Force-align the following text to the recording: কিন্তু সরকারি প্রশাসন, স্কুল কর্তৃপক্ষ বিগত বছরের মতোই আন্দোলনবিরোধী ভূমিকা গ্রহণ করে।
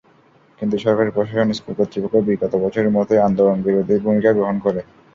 কিন্তু 0.59 0.75
সরকারি 0.77 1.09
প্রশাসন, 1.11 1.47
স্কুল 1.51 1.73
কর্তৃপক্ষ 1.77 2.15
বিগত 2.27 2.53
বছরের 2.63 2.93
মতোই 2.97 3.23
আন্দোলনবিরোধী 3.27 3.95
ভূমিকা 4.05 4.31
গ্রহণ 4.33 4.55
করে। 4.65 4.81